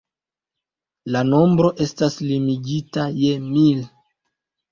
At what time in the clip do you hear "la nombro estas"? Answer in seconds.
1.15-2.17